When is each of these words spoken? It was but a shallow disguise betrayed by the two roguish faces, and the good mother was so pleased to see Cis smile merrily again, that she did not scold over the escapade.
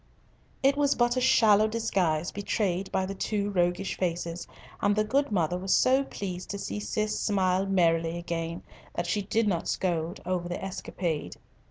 It 0.63 0.75
was 0.77 0.95
but 0.95 1.15
a 1.15 1.21
shallow 1.21 1.67
disguise 1.67 2.31
betrayed 2.31 2.91
by 2.91 3.05
the 3.05 3.13
two 3.13 3.51
roguish 3.51 3.99
faces, 3.99 4.47
and 4.81 4.95
the 4.95 5.03
good 5.03 5.31
mother 5.31 5.59
was 5.59 5.75
so 5.75 6.05
pleased 6.05 6.49
to 6.49 6.57
see 6.57 6.79
Cis 6.79 7.19
smile 7.19 7.67
merrily 7.67 8.17
again, 8.17 8.63
that 8.95 9.05
she 9.05 9.21
did 9.21 9.47
not 9.47 9.67
scold 9.67 10.19
over 10.25 10.49
the 10.49 10.59
escapade. 10.59 11.35